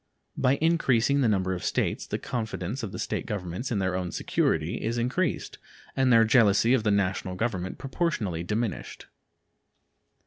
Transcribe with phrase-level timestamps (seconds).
[0.35, 3.93] By increasing the number of the States the confidence of the State governments in their
[3.95, 5.59] own security is increased
[5.95, 9.05] and their jealousy of the National Government proportionally diminished.